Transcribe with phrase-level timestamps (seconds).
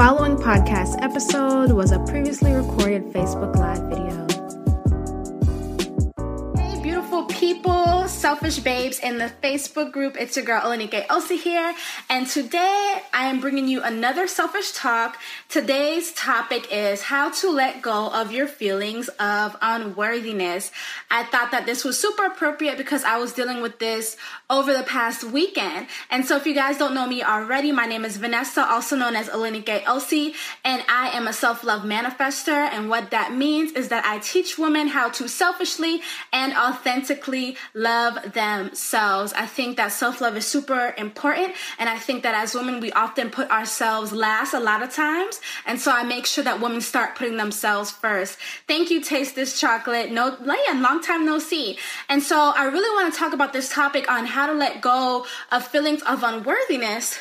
[0.00, 4.09] Following podcast episode was a previously recorded Facebook Live video.
[7.20, 10.16] Beautiful people, selfish babes in the Facebook group.
[10.18, 11.74] It's your girl Olanike Osi here,
[12.08, 15.18] and today I am bringing you another selfish talk.
[15.48, 20.70] Today's topic is how to let go of your feelings of unworthiness.
[21.10, 24.16] I thought that this was super appropriate because I was dealing with this
[24.48, 25.88] over the past weekend.
[26.10, 29.14] And so, if you guys don't know me already, my name is Vanessa, also known
[29.14, 32.48] as Olanike Osi, and I am a self love manifester.
[32.48, 36.00] And what that means is that I teach women how to selfishly
[36.32, 37.09] and authentically
[37.74, 39.32] love themselves.
[39.32, 42.92] I think that self love is super important, and I think that as women, we
[42.92, 45.40] often put ourselves last a lot of times.
[45.66, 48.38] And so, I make sure that women start putting themselves first.
[48.66, 50.10] Thank you, Taste This Chocolate.
[50.10, 51.78] No, yeah, long time no see.
[52.08, 55.26] And so, I really want to talk about this topic on how to let go
[55.52, 57.18] of feelings of unworthiness.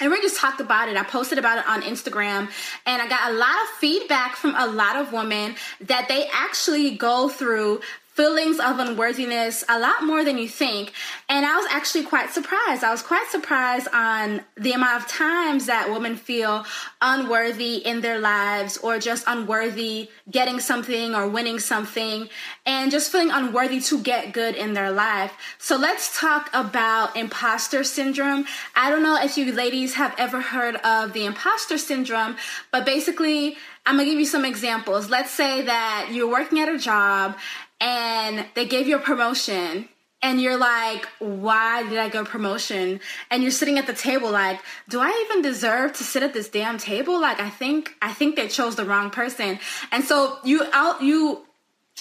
[0.00, 0.96] And we just talked about it.
[0.96, 2.48] I posted about it on Instagram
[2.86, 6.92] and I got a lot of feedback from a lot of women that they actually
[6.92, 7.80] go through
[8.20, 10.92] feelings of unworthiness a lot more than you think.
[11.30, 12.84] And I was actually quite surprised.
[12.84, 16.66] I was quite surprised on the amount of times that women feel
[17.00, 22.28] unworthy in their lives or just unworthy getting something or winning something
[22.66, 25.32] and just feeling unworthy to get good in their life.
[25.56, 28.44] So let's talk about imposter syndrome.
[28.76, 32.36] I don't know if you ladies have ever heard of the imposter syndrome,
[32.70, 35.08] but basically, I'm gonna give you some examples.
[35.08, 37.38] Let's say that you're working at a job
[37.80, 39.88] and they gave you a promotion
[40.22, 43.00] and you're like, why did I get promotion?
[43.30, 46.48] And you're sitting at the table like, do I even deserve to sit at this
[46.48, 47.20] damn table?
[47.20, 49.58] Like, I think, I think they chose the wrong person.
[49.90, 51.46] And so you out, you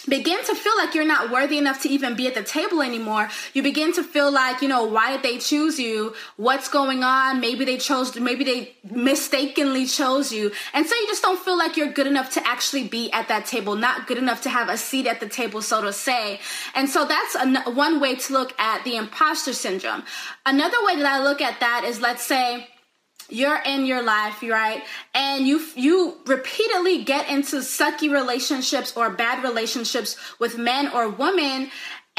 [0.08, 3.30] begin to feel like you're not worthy enough to even be at the table anymore.
[3.54, 6.14] You begin to feel like, you know, why did they choose you?
[6.38, 7.40] What's going on?
[7.40, 10.52] Maybe they chose, maybe they mistakenly chose you.
[10.74, 13.46] And so you just don't feel like you're good enough to actually be at that
[13.46, 16.40] table, not good enough to have a seat at the table, so to say.
[16.76, 20.04] And so that's an, one way to look at the imposter syndrome.
[20.46, 22.68] Another way that I look at that is let's say,
[23.30, 24.84] you're in your life, right?
[25.14, 31.70] And you you repeatedly get into sucky relationships or bad relationships with men or women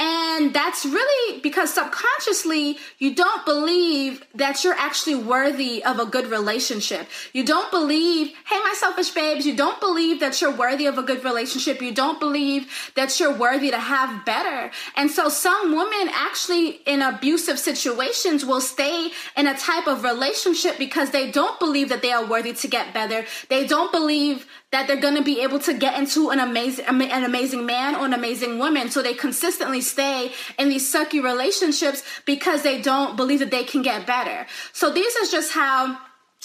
[0.00, 6.28] and that's really because subconsciously you don't believe that you're actually worthy of a good
[6.28, 7.06] relationship.
[7.34, 11.02] You don't believe, hey, my selfish babes, you don't believe that you're worthy of a
[11.02, 11.82] good relationship.
[11.82, 14.70] You don't believe that you're worthy to have better.
[14.96, 20.78] And so some women actually in abusive situations will stay in a type of relationship
[20.78, 23.26] because they don't believe that they are worthy to get better.
[23.50, 27.24] They don't believe that they're going to be able to get into an amazing an
[27.24, 32.62] amazing man or an amazing woman so they consistently stay in these sucky relationships because
[32.62, 35.98] they don't believe that they can get better so this is just how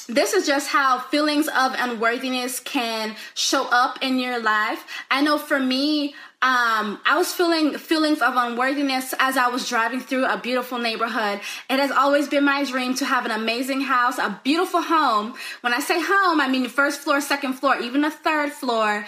[0.07, 4.85] this is just how feelings of unworthiness can show up in your life.
[5.09, 9.99] I know for me, um, I was feeling feelings of unworthiness as I was driving
[9.99, 11.39] through a beautiful neighborhood.
[11.69, 15.33] It has always been my dream to have an amazing house, a beautiful home.
[15.61, 19.05] When I say home, I mean first floor, second floor, even a third floor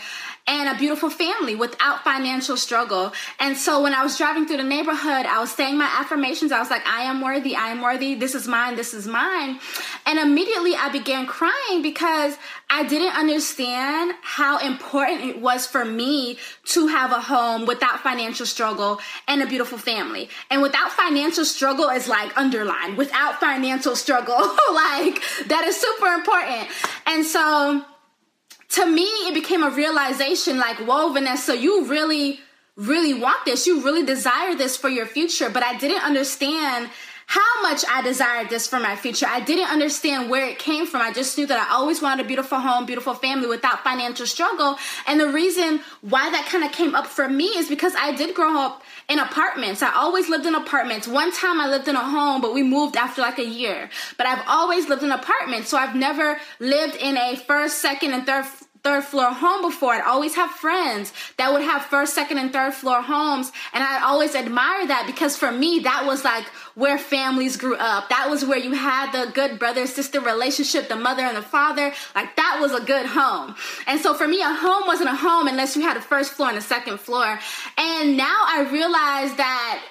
[0.47, 3.12] and a beautiful family without financial struggle.
[3.39, 6.53] And so when I was driving through the neighborhood, I was saying my affirmations.
[6.53, 9.59] I was like, I am worthy, I am worthy, this is mine, this is mine.
[10.06, 12.38] And immediately I began crying because
[12.69, 18.46] I didn't understand how important it was for me to have a home without financial
[18.46, 20.30] struggle and a beautiful family.
[20.50, 22.98] And without financial struggle is like underlined.
[22.98, 24.38] Without financial struggle,
[24.74, 26.69] like that is super important.
[27.06, 27.86] And so
[28.69, 32.40] to me, it became a realization like, whoa, Vanessa, you really,
[32.75, 33.66] really want this.
[33.66, 35.50] You really desire this for your future.
[35.50, 36.90] But I didn't understand
[37.27, 39.25] how much I desired this for my future.
[39.27, 41.01] I didn't understand where it came from.
[41.01, 44.77] I just knew that I always wanted a beautiful home, beautiful family without financial struggle.
[45.06, 48.33] And the reason why that kind of came up for me is because I did
[48.33, 49.83] grow up in apartments.
[49.83, 51.06] I always lived in apartments.
[51.06, 53.89] One time I lived in a home, but we moved after like a year.
[54.18, 55.68] But I've always lived in apartments.
[55.69, 58.45] So I've never lived in a first, second, and third
[58.88, 59.95] third floor home before.
[59.95, 63.51] I'd always have friends that would have first, second, and third floor homes.
[63.74, 66.45] And I always admire that because for me, that was like
[66.75, 68.07] where families grew up.
[68.07, 71.92] That was where you had the good brother sister relationship, the mother and the father.
[72.16, 73.56] Like that was a good home.
[73.88, 76.48] And so for me, a home wasn't a home unless you had a first floor
[76.48, 77.38] and a second floor.
[77.78, 79.83] And now I realize that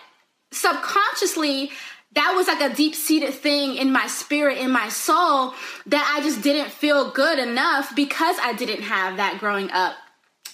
[0.52, 1.70] subconsciously,
[2.16, 5.54] that was like a deep seated thing in my spirit, in my soul,
[5.86, 9.94] that I just didn't feel good enough because I didn't have that growing up.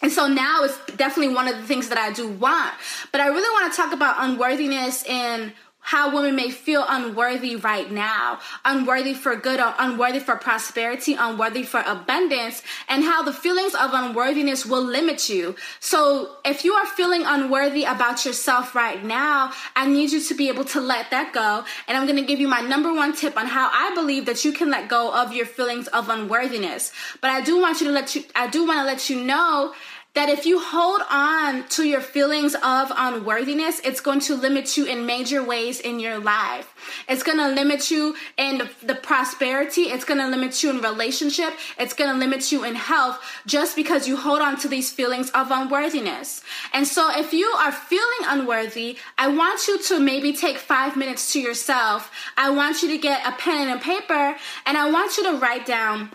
[0.03, 2.75] And so now it's definitely one of the things that I do want.
[3.13, 7.91] But I really want to talk about unworthiness and how women may feel unworthy right
[7.91, 13.75] now, unworthy for good, or unworthy for prosperity, unworthy for abundance, and how the feelings
[13.75, 15.55] of unworthiness will limit you.
[15.81, 20.49] So if you are feeling unworthy about yourself right now, I need you to be
[20.49, 21.65] able to let that go.
[21.89, 24.45] And I'm going to give you my number one tip on how I believe that
[24.45, 26.93] you can let go of your feelings of unworthiness.
[27.21, 29.75] But I do want you to let you, I do want to let you know
[30.15, 34.85] that if you hold on to your feelings of unworthiness, it's going to limit you
[34.85, 36.75] in major ways in your life.
[37.09, 39.83] It's going to limit you in the, prosperity.
[39.83, 41.55] It's going to limit you in relationship.
[41.79, 45.31] It's going to limit you in health just because you hold on to these feelings
[45.31, 46.43] of unworthiness.
[46.75, 51.33] And so if you are feeling unworthy, I want you to maybe take five minutes
[51.33, 52.11] to yourself.
[52.37, 54.37] I want you to get a pen and a paper
[54.67, 56.11] and I want you to write down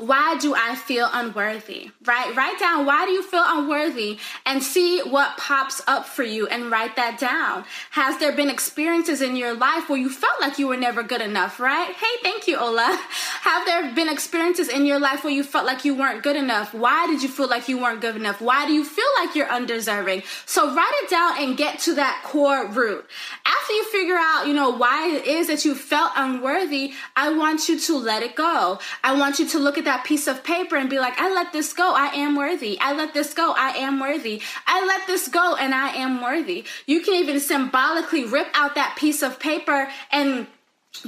[0.00, 1.90] why do I feel unworthy?
[2.04, 2.34] Right?
[2.34, 6.70] Write down why do you feel unworthy and see what pops up for you and
[6.70, 7.64] write that down.
[7.90, 11.20] Has there been experiences in your life where you felt like you were never good
[11.20, 11.92] enough, right?
[11.94, 12.98] Hey, thank you, Ola.
[13.42, 16.72] Have there been experiences in your life where you felt like you weren't good enough?
[16.72, 18.40] Why did you feel like you weren't good enough?
[18.40, 20.22] Why do you feel like you're undeserving?
[20.46, 23.06] So write it down and get to that core root.
[23.44, 27.68] After you figure out, you know, why it is that you felt unworthy, I want
[27.68, 28.78] you to let it go.
[29.02, 31.52] I want you to look at that piece of paper and be like, I let
[31.52, 31.92] this go.
[31.92, 32.78] I am worthy.
[32.80, 33.52] I let this go.
[33.56, 34.40] I am worthy.
[34.64, 36.64] I let this go and I am worthy.
[36.86, 40.46] You can even symbolically rip out that piece of paper and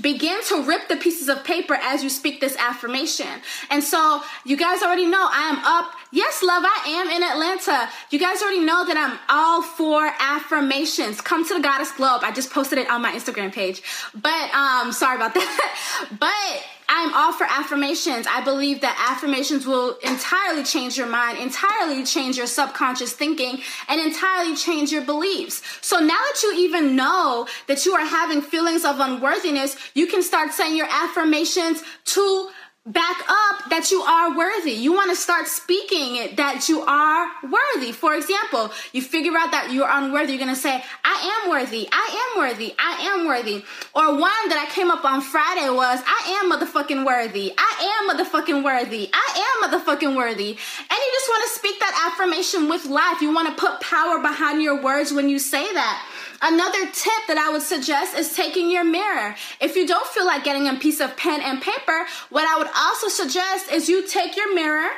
[0.01, 3.27] begin to rip the pieces of paper as you speak this affirmation.
[3.71, 5.93] And so you guys already know I am up.
[6.11, 7.89] Yes, love, I am in Atlanta.
[8.11, 11.21] You guys already know that I'm all for affirmations.
[11.21, 12.23] Come to the Goddess Globe.
[12.25, 13.83] I just posted it on my Instagram page.
[14.13, 16.09] But um sorry about that.
[16.19, 16.65] but
[16.95, 18.27] I'm all for affirmations.
[18.29, 23.99] I believe that affirmations will entirely change your mind, entirely change your subconscious thinking, and
[23.99, 25.63] entirely change your beliefs.
[25.81, 30.23] So now that you even know that you are having feelings of unworthiness, you can
[30.23, 32.51] start saying your affirmations to
[32.85, 34.73] back up that you are worthy.
[34.73, 37.93] You want to start speaking it that you are worthy.
[37.93, 40.33] For example, you figure out that you're unworthy.
[40.33, 41.87] You're going to say, I am worthy.
[41.93, 42.75] I am worthy.
[42.79, 43.63] I am worthy.
[43.95, 47.55] Or one that I came up on Friday was, I am motherfucking worthy.
[47.57, 49.11] I am motherfucking worthy.
[49.13, 50.51] I am motherfucking worthy.
[50.51, 53.23] And you just want to speak that affirmation with life.
[53.23, 56.05] You want to put power behind your words when you say that.
[56.43, 59.37] Another tip that I would suggest is taking your mirror.
[59.61, 62.69] If you don't feel like getting a piece of pen and paper, what I would
[62.77, 64.91] also suggest is you take your mirror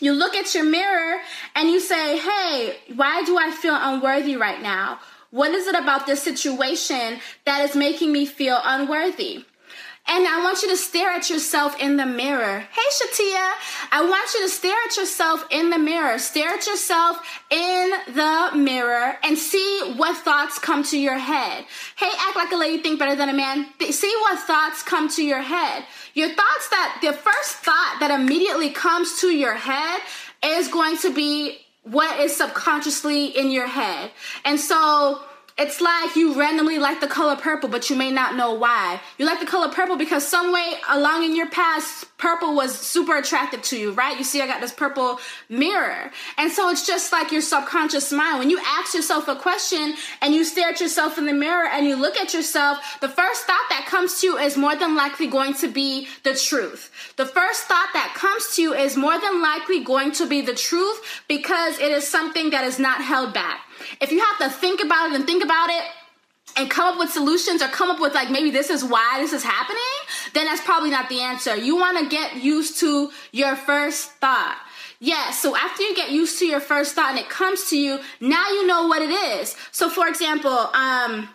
[0.00, 1.20] you look at your mirror
[1.54, 4.98] and you say, Hey, why do I feel unworthy right now?
[5.30, 9.44] What is it about this situation that is making me feel unworthy?
[10.12, 12.58] And I want you to stare at yourself in the mirror.
[12.58, 13.52] Hey, Shatia,
[13.92, 16.18] I want you to stare at yourself in the mirror.
[16.18, 21.64] Stare at yourself in the mirror and see what thoughts come to your head.
[21.96, 23.66] Hey, act like a lady, think better than a man.
[23.90, 25.84] See what thoughts come to your head.
[26.14, 30.00] Your thoughts that the first thought that immediately comes to your head
[30.44, 34.10] is going to be what is subconsciously in your head.
[34.44, 35.22] And so
[35.60, 38.98] it's like you randomly like the color purple, but you may not know why.
[39.18, 43.14] You like the color purple because some way along in your past, purple was super
[43.16, 44.16] attractive to you, right?
[44.16, 46.10] You see, I got this purple mirror.
[46.38, 48.38] And so it's just like your subconscious mind.
[48.38, 51.86] When you ask yourself a question and you stare at yourself in the mirror and
[51.86, 55.26] you look at yourself, the first thought that comes to you is more than likely
[55.26, 56.90] going to be the truth.
[57.16, 60.54] The first thought that comes to you is more than likely going to be the
[60.54, 63.60] truth because it is something that is not held back.
[64.00, 65.82] If you have to think about it and think about it,
[66.56, 69.32] and come up with solutions or come up with like maybe this is why this
[69.32, 69.80] is happening,
[70.34, 71.54] then that's probably not the answer.
[71.56, 74.58] You want to get used to your first thought.
[74.98, 78.00] Yes, so after you get used to your first thought and it comes to you,
[78.20, 79.56] now you know what it is.
[79.70, 81.28] So for example, um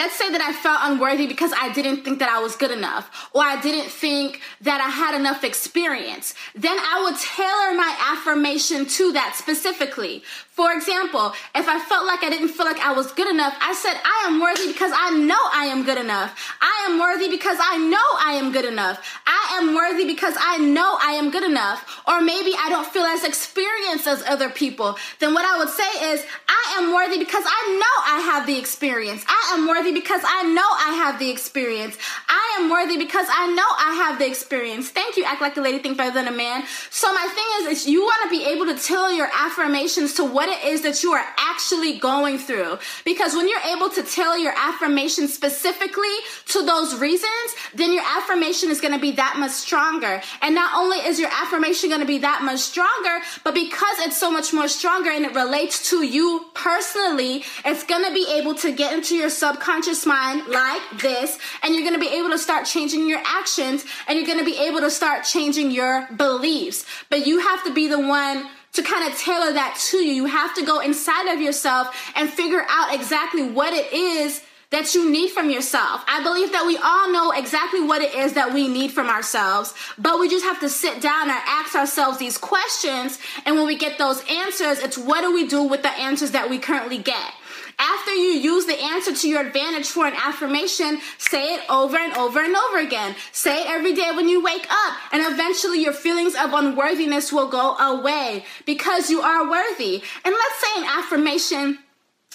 [0.00, 3.28] Let's say that I felt unworthy because I didn't think that I was good enough
[3.34, 6.34] or I didn't think that I had enough experience.
[6.54, 10.22] Then I would tailor my affirmation to that specifically.
[10.48, 13.74] For example, if I felt like I didn't feel like I was good enough, I
[13.74, 16.32] said, I am worthy because I know I am good enough.
[16.62, 19.00] I am worthy because I know I am good enough.
[19.26, 22.02] I am worthy because I know I am good enough.
[22.06, 24.96] Or maybe I don't feel as experienced as other people.
[25.18, 28.58] Then what I would say is, I am worthy because I know I have the
[28.58, 29.24] experience.
[29.26, 31.96] I am worthy because I know I have the experience.
[32.28, 34.88] I am worthy because I know I have the experience.
[34.90, 35.24] Thank you.
[35.24, 36.64] Act like a lady, think better than a man.
[36.90, 40.24] So my thing is, is you want to be able to tell your affirmations to
[40.24, 42.78] what it is that you are actually going through.
[43.04, 48.70] Because when you're able to tell your affirmation specifically to those reasons, then your affirmation
[48.70, 50.20] is going to be that much stronger.
[50.42, 54.18] And not only is your affirmation going to be that much stronger, but because it's
[54.18, 58.54] so much more stronger and it relates to you personally, it's going to be able
[58.56, 61.38] to get into your subconscious mind like this.
[61.62, 64.44] And you're going to be able to start changing your actions and you're going to
[64.44, 66.84] be able to start changing your beliefs.
[67.08, 70.12] But you have to be the one to kind of tailor that to you.
[70.12, 74.96] You have to go inside of yourself and figure out exactly what it is that
[74.96, 76.02] you need from yourself.
[76.08, 79.72] I believe that we all know exactly what it is that we need from ourselves,
[79.96, 83.20] but we just have to sit down and ask ourselves these questions.
[83.46, 86.50] And when we get those answers, it's what do we do with the answers that
[86.50, 87.32] we currently get?
[87.80, 92.12] After you use the answer to your advantage for an affirmation, say it over and
[92.14, 93.16] over and over again.
[93.32, 97.48] Say it every day when you wake up, and eventually your feelings of unworthiness will
[97.48, 100.02] go away because you are worthy.
[100.24, 101.78] And let's say an affirmation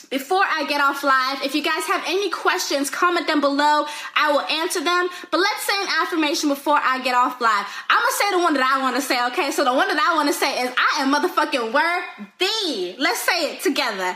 [0.10, 3.86] before I get off live, if you guys have any questions, comment them below.
[4.16, 5.10] I will answer them.
[5.32, 7.66] But let's say an affirmation before I get off live.
[7.90, 9.52] I'm gonna say the one that I wanna say, okay?
[9.52, 12.96] So the one that I wanna say is I am motherfucking worthy.
[12.98, 14.16] Let's say it together.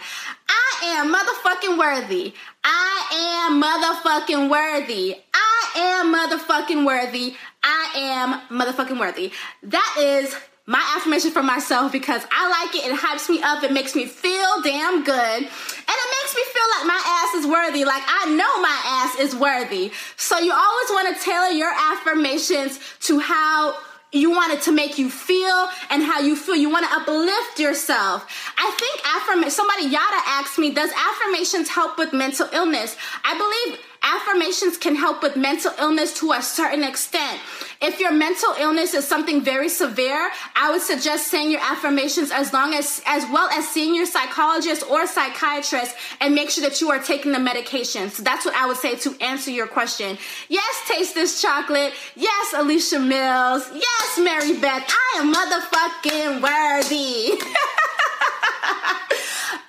[0.50, 2.34] I am motherfucking worthy.
[2.64, 5.16] I am motherfucking worthy.
[5.34, 7.36] I am motherfucking worthy.
[7.64, 9.32] I am motherfucking worthy.
[9.64, 10.36] That is
[10.70, 12.92] my affirmation for myself because I like it.
[12.92, 13.64] It hypes me up.
[13.64, 15.38] It makes me feel damn good.
[15.38, 17.86] And it makes me feel like my ass is worthy.
[17.86, 19.92] Like I know my ass is worthy.
[20.16, 23.80] So you always want to tailor your affirmations to how
[24.12, 26.56] you want it to make you feel and how you feel.
[26.56, 28.28] You want to uplift yourself.
[28.56, 32.96] I think affirmation, somebody Yada asked me, does affirmations help with mental illness?
[33.26, 37.40] I believe affirmations can help with mental illness to a certain extent.
[37.82, 42.52] If your mental illness is something very severe, I would suggest saying your affirmations as
[42.52, 46.92] long as, as well as seeing your psychologist or psychiatrist and make sure that you
[46.92, 48.10] are taking the medication.
[48.10, 50.18] So that's what I would say to answer your question.
[50.50, 51.94] Yes, taste this chocolate.
[52.16, 53.70] Yes, Alicia Mills.
[53.74, 54.84] Yes, Mary Beth.
[54.90, 57.40] I am motherfucking worthy.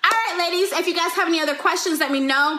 [0.04, 2.58] All right, ladies, if you guys have any other questions, let me know.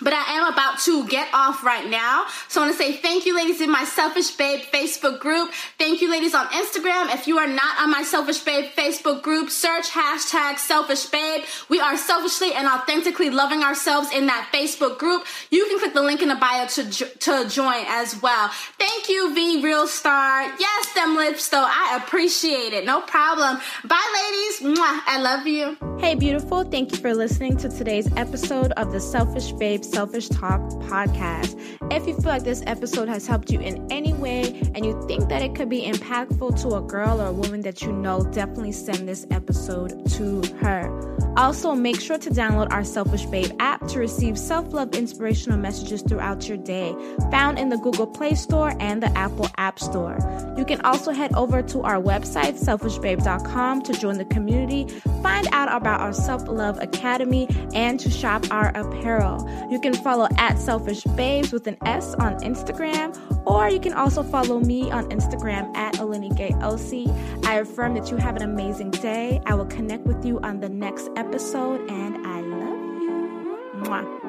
[0.00, 2.26] But I am about to get off right now.
[2.48, 5.52] So I want to say thank you, ladies, in my Selfish Babe Facebook group.
[5.78, 7.14] Thank you, ladies, on Instagram.
[7.14, 11.44] If you are not on my Selfish Babe Facebook group, search hashtag Selfish Babe.
[11.68, 15.26] We are selfishly and authentically loving ourselves in that Facebook group.
[15.50, 18.48] You can click the link in the bio to, to join as well.
[18.78, 20.42] Thank you, V Real Star.
[20.58, 21.66] Yes, them lips, though.
[21.66, 22.84] I appreciate it.
[22.84, 23.58] No problem.
[23.84, 24.76] Bye, ladies.
[24.76, 25.00] Mwah.
[25.06, 25.76] I love you.
[26.00, 26.64] Hey, beautiful.
[26.64, 31.58] Thank you for listening to today's episode of the Selfish Babe Selfish Talk podcast.
[31.90, 35.30] If you feel like this episode has helped you in any way and you think
[35.30, 38.72] that it could be impactful to a girl or a woman that you know, definitely
[38.72, 41.13] send this episode to her.
[41.36, 46.02] Also, make sure to download our Selfish Babe app to receive self love inspirational messages
[46.02, 46.94] throughout your day,
[47.30, 50.18] found in the Google Play Store and the Apple App Store.
[50.56, 54.86] You can also head over to our website, selfishbabe.com, to join the community,
[55.22, 59.44] find out about our Self Love Academy, and to shop our apparel.
[59.70, 63.12] You can follow at Selfish Babes with an S on Instagram,
[63.46, 67.44] or you can also follow me on Instagram at Osi.
[67.46, 69.40] I affirm that you have an amazing day.
[69.46, 73.84] I will connect with you on the next episode, and I love you.
[73.84, 74.20] Mwah.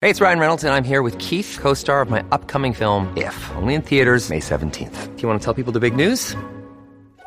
[0.00, 3.12] Hey, it's Ryan Reynolds, and I'm here with Keith, co star of my upcoming film,
[3.16, 5.16] If, only in theaters, May 17th.
[5.16, 6.36] Do you want to tell people the big news?